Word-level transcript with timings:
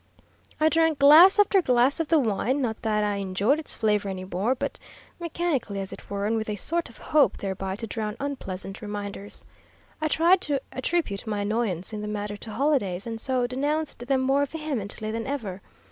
I 0.59 0.67
drank 0.67 0.97
glass 0.97 1.37
after 1.37 1.61
glass 1.61 1.99
of 1.99 2.07
the 2.07 2.17
wine 2.17 2.59
not 2.59 2.81
that 2.81 3.03
I 3.03 3.17
enjoyed 3.17 3.59
its 3.59 3.75
flavour 3.75 4.09
any 4.09 4.25
more, 4.25 4.55
but 4.55 4.79
mechanically, 5.19 5.79
as 5.79 5.93
it 5.93 6.09
were, 6.09 6.25
and 6.25 6.37
with 6.37 6.49
a 6.49 6.55
sort 6.55 6.89
of 6.89 6.97
hope 6.97 7.37
thereby 7.37 7.75
to 7.75 7.85
drown 7.85 8.17
unpleasant 8.19 8.81
reminders. 8.81 9.45
I 10.01 10.07
tried 10.07 10.41
to 10.41 10.59
attribute 10.71 11.27
my 11.27 11.41
annoyance 11.41 11.93
in 11.93 12.01
the 12.01 12.07
matter 12.07 12.35
to 12.35 12.51
holidays, 12.53 13.05
and 13.05 13.21
so 13.21 13.45
denounced 13.45 14.07
them 14.07 14.21
more 14.21 14.47
vehemently 14.47 15.11
than 15.11 15.27
ever. 15.27 15.61